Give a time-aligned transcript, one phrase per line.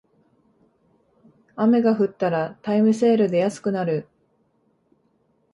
[1.55, 4.07] 雨が降ったらタイムセールで安くなる